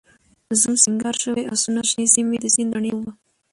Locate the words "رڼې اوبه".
2.75-3.11